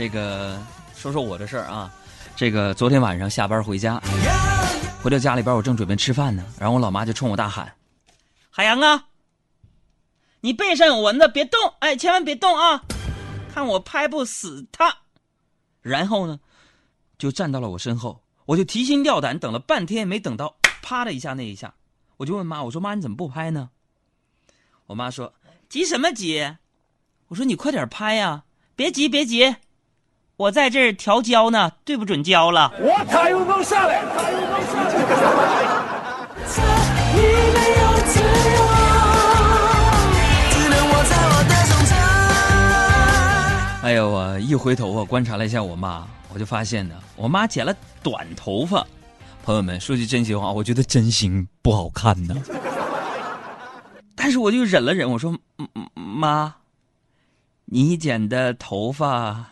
[0.00, 0.58] 这个
[0.96, 1.92] 说说我的事儿啊。
[2.34, 4.00] 这个昨天晚上下班回家，
[5.02, 7.70] 回到家里边，我正准备吃饭呢，然后我老妈就冲我大喊
[8.48, 9.08] ：“海洋啊，
[10.40, 11.60] 你背上有蚊子，别动！
[11.80, 12.82] 哎，千万别动啊，
[13.52, 14.96] 看我拍不死它。”
[15.82, 16.40] 然后呢，
[17.18, 21.74] 就站到了我身后，我就提心吊胆等了半天，没等到啪的一下那一下，
[22.16, 23.68] 我就问妈：“我说妈，你怎么不拍呢？”
[24.88, 25.34] 我妈说
[25.68, 26.56] ：“急什么急？”
[27.28, 28.44] 我说：“你快点拍呀，
[28.74, 29.56] 别急别急。”
[30.40, 32.72] 我在这儿调焦呢，对不准焦了。
[32.80, 34.94] 我他又能下来，他又能下来。
[43.82, 48.82] 哎呦，我一回头，我观察了一下我妈，我就发现呢，我妈剪了短头发。
[49.44, 52.34] 朋友们，说句真心话，我觉得真心不好看呢。
[54.16, 55.36] 但是我就忍了忍，我说
[55.92, 56.54] ：“妈，
[57.66, 59.44] 你剪的头发。”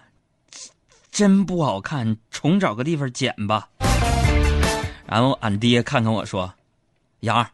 [1.18, 3.66] 真不好看，重找个地方剪吧。
[5.04, 6.54] 然后俺爹看看我说
[7.26, 7.48] ：“杨儿，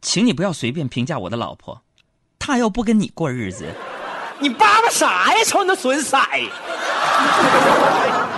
[0.00, 1.82] 请你不要随便评价我的老婆，
[2.38, 3.66] 她又不跟你过日子。
[4.38, 5.42] ”你叭叭啥呀？
[5.44, 6.16] 瞅你那损色！
[6.30, 6.38] 哎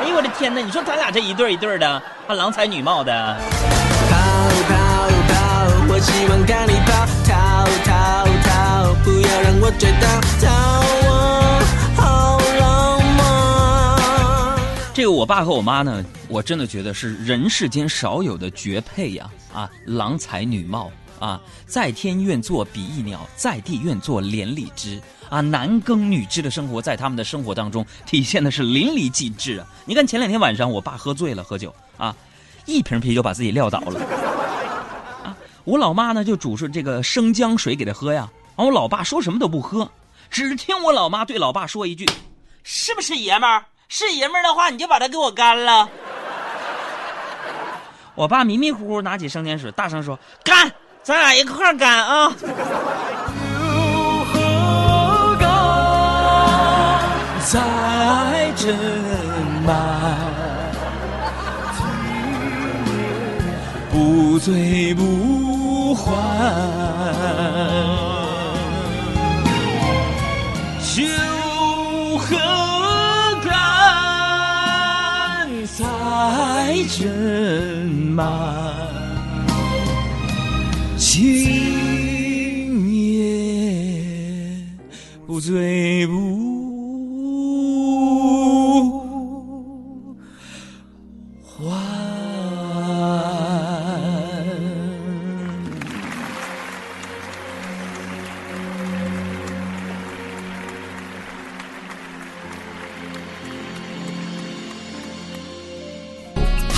[0.09, 0.63] 呦我的天哪！
[0.63, 3.13] 你说咱俩这一对一对的，还郎才女貌的。
[4.09, 4.17] 逃
[4.71, 5.93] 逃逃！
[5.93, 8.95] 我希望看你跑，逃逃逃！
[9.05, 10.09] 不要让我追到，
[10.41, 11.04] 逃
[14.95, 19.29] 这个我爸和我妈呢，我真的觉得是人世间少有的绝配呀！
[19.53, 29.67] 啊，郎才女貌啊，在天愿作比翼鸟，在地愿作连理枝啊，男耕女织的生活在他们的生活当中体现的是淋漓尽致啊！
[29.85, 32.15] 你看前两天晚上我爸喝醉了喝酒啊，
[32.65, 34.01] 一瓶啤酒把自己撂倒了
[35.25, 39.91] 啊，我老妈呢就煮出这个生姜水给他喝呀，然后我老爸说什么都不喝，
[40.31, 42.09] 只听我老妈对老爸说一句
[42.63, 43.65] ：“是不是爷们儿？”
[43.97, 45.89] 是爷们儿的话，你就把他给我干了。
[48.17, 50.69] 我爸迷迷糊糊拿起生煎水，大声说：“干，
[51.05, 52.33] 咱俩一块儿干啊！”
[57.47, 58.75] 在这
[63.93, 66.13] 不醉不还。
[76.83, 78.75] 人满
[80.97, 81.45] 今
[82.93, 84.67] 夜
[85.25, 86.34] 不醉不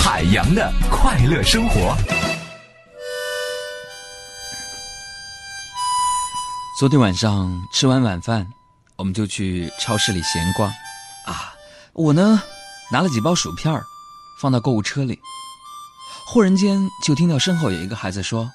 [0.09, 1.93] 海洋的快乐生活。
[6.79, 8.47] 昨天晚上吃完晚饭，
[8.95, 10.71] 我们就去超市里闲逛。
[11.25, 11.53] 啊，
[11.91, 12.41] 我呢
[12.89, 13.83] 拿了几包薯片
[14.39, 15.19] 放到购物车里。
[16.25, 18.49] 忽然间就听到身后有一个孩子说：“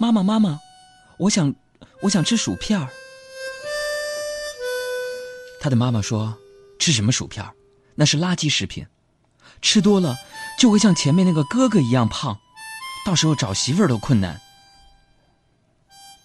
[0.00, 0.58] 妈妈，妈妈，
[1.18, 1.54] 我想，
[2.00, 2.80] 我想吃薯片
[5.60, 6.34] 他的妈妈说
[6.80, 7.46] ：“吃什么薯片
[7.94, 8.86] 那是垃圾食品，
[9.60, 10.16] 吃多了。”
[10.62, 12.38] 就会像前面那个哥哥一样胖，
[13.04, 14.40] 到时候找媳妇儿都困难，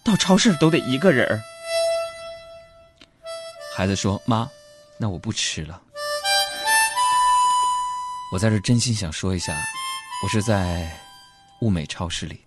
[0.04, 1.40] 到超市都得一个人儿。
[3.74, 4.48] 孩子说：“妈，
[4.96, 5.82] 那我不吃了。”
[8.32, 9.60] 我在这真心想说一下，
[10.22, 10.88] 我是在
[11.60, 12.40] 物美超市里。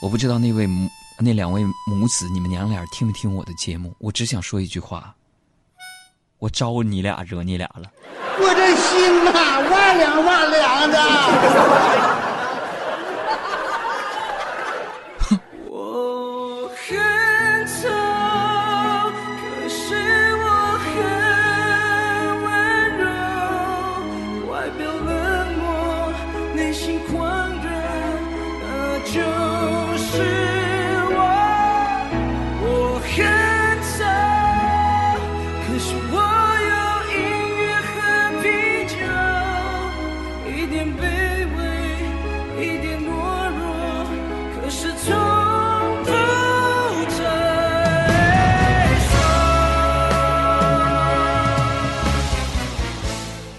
[0.00, 0.88] 我不知道那位母
[1.18, 3.92] 那两位母子，你们娘俩听没听我的节目？
[3.98, 5.12] 我只想说一句话：
[6.38, 7.90] 我招你俩惹你俩了。
[8.38, 9.30] 我这心呐，
[9.70, 12.25] 万凉万凉的。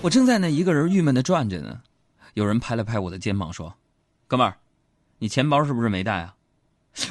[0.07, 1.81] 我正在那一个人郁闷的转着呢，
[2.33, 3.75] 有人拍了拍我的肩膀说
[4.25, 4.56] ：“哥们儿，
[5.19, 6.33] 你钱包是不是没带啊？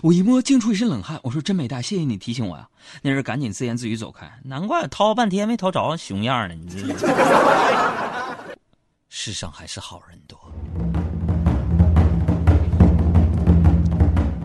[0.03, 1.21] 我一摸，惊出一身冷汗。
[1.25, 2.67] 我说：“真没带，谢谢你提醒我呀。”
[3.05, 4.41] 那人赶紧自言自语走开。
[4.45, 6.55] 难怪掏半天没掏着，熊样呢！
[6.55, 6.97] 你这，
[9.11, 10.41] 世上还是好人多。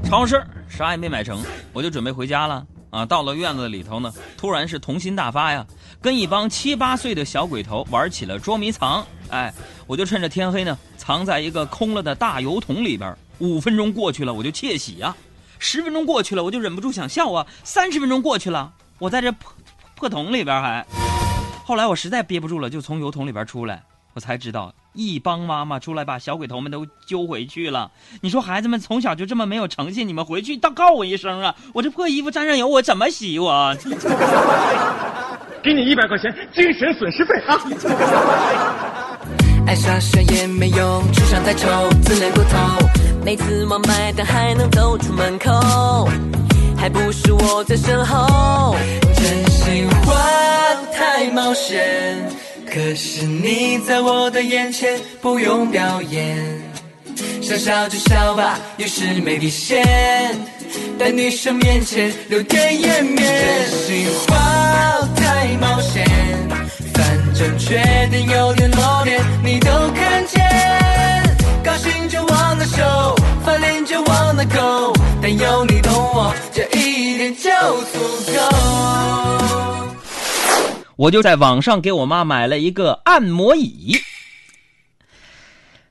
[0.03, 2.67] 超市啥也没买成，我就准备回家了。
[2.91, 5.65] 啊，到了院子里头呢，突然是童心大发呀，
[5.99, 9.03] 跟一帮七八岁的小鬼头玩起了捉迷藏。
[9.29, 9.51] 哎，
[9.87, 13.15] 我就趁着天黑呢，藏在一个空了的大油桶里边。
[13.39, 15.15] 五分钟过去了，我就窃喜呀；
[15.57, 19.51] 十分钟过去了，我就忍不住想笑啊；三十分钟过去了，我在这破
[19.95, 20.85] 破桶里边还。
[21.63, 23.81] 后来我实在憋不住了，就从油桶里边出来，
[24.13, 27.91] 我才知道一帮妈妈出来把小鬼头们都揪回去了。
[28.21, 31.55] 你说孩子们从小就这么没有诚信，你们回去倒告我一声啊！
[31.73, 33.75] 我这破衣服沾上油，我怎么洗我？
[35.63, 37.59] 给你一百块钱精神损失费啊！
[39.67, 41.67] 爱傻傻也没用，智商太丑，
[42.01, 42.57] 自恋过头。
[43.23, 46.09] 每次忘买单还能走出门口，
[46.75, 48.75] 还不是我在身后。
[49.13, 50.15] 真心话
[50.91, 52.27] 太冒险，
[52.73, 56.37] 可是你在我的眼前不用表演，
[57.41, 59.85] 想笑就笑吧，有时没底线，
[60.97, 63.17] 在女生面前留点颜面。
[63.17, 66.07] 真心话太冒险，
[66.93, 67.75] 反正缺
[68.09, 70.41] 点优点弱点你都看见。
[71.65, 77.49] 高兴就忘了手，翻脸就往那勾，但有你懂我，这一点就
[77.91, 77.99] 足
[78.33, 78.60] 够。
[81.01, 83.97] 我就在网上给我妈买了一个按摩椅。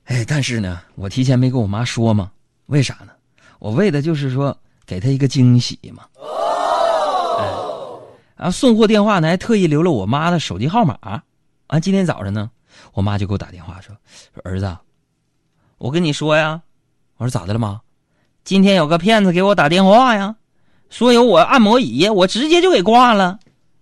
[0.05, 2.31] 哎，但是呢，我提前没跟我妈说嘛，
[2.67, 3.09] 为啥呢？
[3.59, 6.05] 我为的就是说给她一个惊喜嘛。
[6.15, 8.01] 哦。
[8.37, 10.97] 啊，送货电话呢还特意留了我妈的手机号码。
[11.67, 12.49] 啊，今天早上呢，
[12.93, 13.97] 我妈就给我打电话说
[14.33, 14.77] ：“说儿子。”
[15.79, 16.63] 我跟你说呀，
[17.17, 17.81] 我说咋的了妈？
[18.45, 20.37] 今天有个骗子给我打电话呀，
[20.89, 23.41] 说有我按摩椅，我直接就给挂了。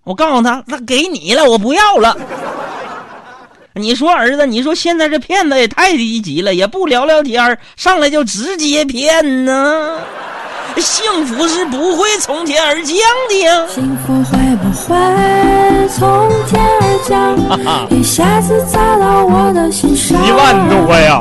[0.09, 2.17] 我告诉他，那给你了，我不要了。
[3.75, 9.99] 你说儿子，你说现在这骗子也太低级了，也不聊聊天上来就直接骗呢。
[10.79, 12.97] 幸福是不会从天而降
[13.29, 13.67] 的呀。
[13.69, 17.37] 幸福会不会从天而降？
[17.91, 20.27] 一下子砸到我的心上。
[20.27, 21.21] 一万多呀！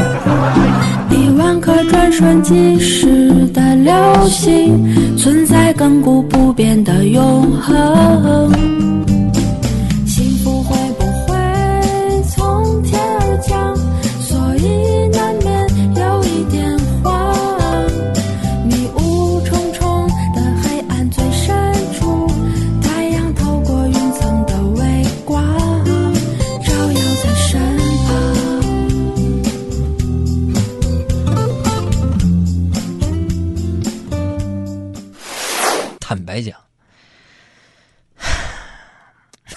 [1.09, 3.93] 一万颗转瞬即逝的流
[4.29, 8.76] 星，存在亘古不变的永恒。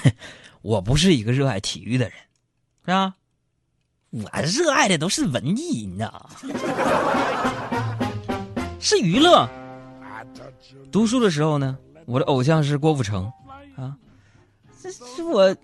[0.62, 2.14] 我不是一个热爱体育的人，
[2.84, 3.14] 是吧？
[4.10, 6.30] 我热爱的都是文艺，你知道
[8.80, 9.48] 是娱乐。
[10.90, 13.30] 读书的时候呢，我的偶像是郭富城，
[13.76, 13.96] 啊，
[14.82, 15.56] 这是我，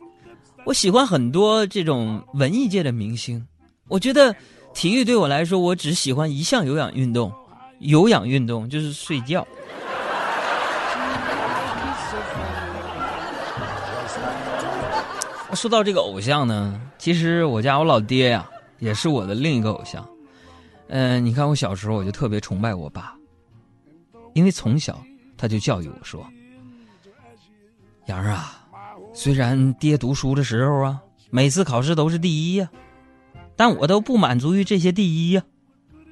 [0.64, 3.44] 我喜欢很多这种文艺界的明星。
[3.88, 4.34] 我觉得
[4.72, 7.32] 体育对我来说，我只喜欢一项有氧运动，
[7.80, 9.46] 有氧运动就是睡觉。
[15.56, 18.48] 说到这个偶像呢，其实我家我老爹呀，
[18.78, 20.06] 也是我的另一个偶像。
[20.88, 23.16] 嗯，你看我小时候我就特别崇拜我爸，
[24.34, 25.02] 因为从小
[25.36, 26.24] 他就教育我说
[28.06, 28.64] ：“杨儿啊，
[29.12, 32.68] 虽然爹读书的时候啊，每次考试都是第一呀，
[33.56, 35.42] 但我都不满足于这些第一呀，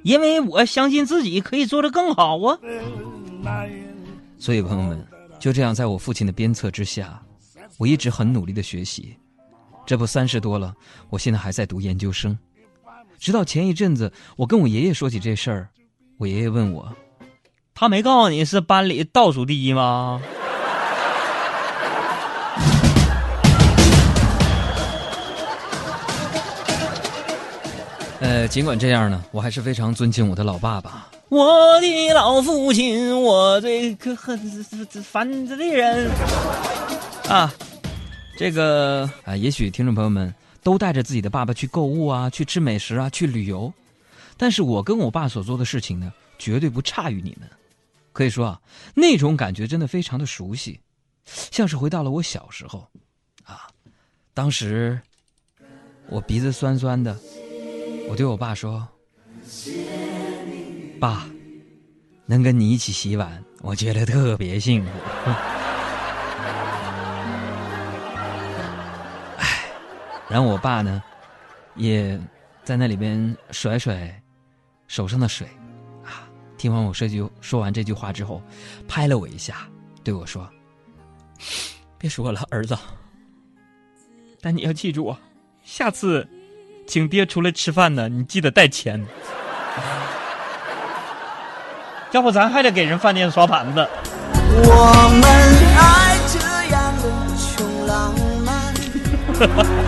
[0.03, 2.59] 因为我相信自己可以做得更好啊。”
[4.39, 5.07] 所以朋友们，
[5.39, 7.23] 就这样在我父亲的鞭策之下，
[7.79, 9.15] 我一直很努力的学习。
[9.87, 10.75] 这不三十多了，
[11.11, 12.38] 我现在还在读研究生。
[13.19, 15.69] 直到前一阵子，我跟我爷爷说起这事儿，
[16.19, 16.95] 我爷爷问我
[17.75, 20.21] ：“他没告诉你是班里倒数第一吗？”
[28.21, 34.38] 呃，尽管这样呢，我还是非常尊敬我的老爸爸，我的老父亲，我最可恨
[35.03, 36.11] 烦的人
[37.29, 37.53] 啊。
[38.37, 43.73] 这个啊，也许听众朋友们都带着自己的爸爸去购物啊，去吃美食啊，去旅游，
[44.37, 47.49] 但是我跟我爸所做的事情呢，绝对不差于你们。
[48.12, 48.61] 可以说啊，
[48.95, 50.81] 那种感觉真的非常的熟悉，
[51.25, 52.87] 像是回到了我小时候，
[53.45, 53.69] 啊，
[54.33, 55.00] 当时
[56.09, 57.17] 我鼻子酸酸的，
[58.09, 58.87] 我对我爸说
[61.00, 61.29] ：“爸，
[62.26, 64.91] 能跟你一起洗碗，我觉得特别幸福。
[70.35, 71.00] 然后我爸呢，
[71.76, 72.21] 也
[72.64, 74.21] 在那里边甩甩
[74.88, 75.47] 手上的水，
[76.05, 76.26] 啊，
[76.59, 78.43] 听完我说句说完这句话之后，
[78.88, 79.59] 拍了我一下，
[80.03, 80.50] 对我说
[81.97, 82.76] ：“别说了，儿子，
[84.43, 85.17] 但你要记住啊，
[85.62, 86.29] 下次
[86.85, 89.00] 请爹出来吃饭呢，你记得带钱。
[92.11, 93.88] ”要不咱还得给人饭店刷盘子。
[94.67, 95.94] 我们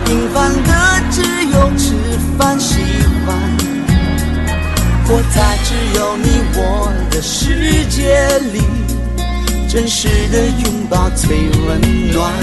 [0.05, 0.73] 平凡的
[1.09, 1.93] 只有吃
[2.37, 2.75] 饭洗
[3.25, 3.39] 碗，
[5.05, 8.61] 活在只有你我的世界里，
[9.69, 12.33] 真实的拥抱最温暖。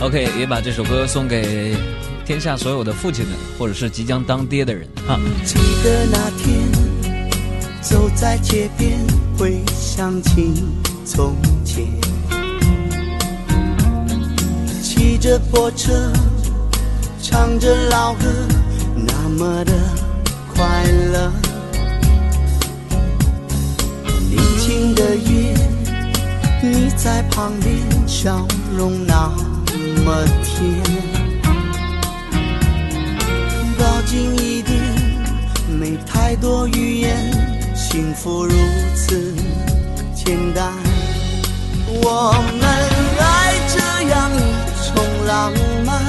[0.00, 1.76] OK，也把这首歌送给。
[2.26, 5.18] 天下所有的父亲们，或者是即将当爹的人，哈。
[5.44, 6.60] 记得那天，
[7.80, 9.00] 走在街边，
[9.36, 10.62] 回想起
[11.04, 11.34] 从
[15.30, 16.12] 着破车，
[17.22, 18.26] 唱着老歌，
[18.96, 19.72] 那么的
[20.52, 20.82] 快
[21.12, 21.32] 乐。
[24.28, 25.54] 年轻的夜，
[26.60, 27.72] 你在旁边，
[28.08, 28.44] 笑
[28.76, 29.28] 容那
[30.04, 30.82] 么甜。
[34.06, 34.76] 近一点，
[35.78, 38.52] 没太多语言，幸福如
[38.96, 39.32] 此
[40.12, 40.72] 简单。
[42.02, 42.89] 我们
[45.30, 45.52] 浪
[45.86, 46.02] 漫，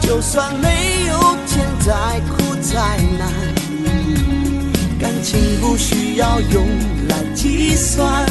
[0.00, 3.30] 就算没有天再苦再难，
[4.98, 6.66] 感情不需要用
[7.08, 8.26] 来计算，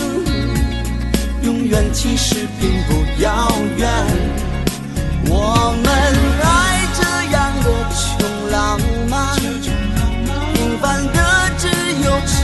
[1.44, 3.90] 永远其实并不遥远。
[5.28, 5.88] 我们
[6.44, 7.02] 爱这
[7.32, 8.30] 样的穷。
[8.52, 8.78] 浪
[9.10, 9.38] 漫，
[10.54, 11.18] 平凡的
[11.58, 11.70] 只
[12.04, 12.36] 有吃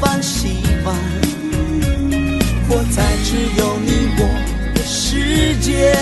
[0.00, 0.94] 饭洗碗，
[2.68, 4.20] 活在只有你我
[4.72, 5.98] 的世界，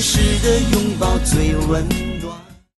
[0.00, 2.09] 实的拥抱最温。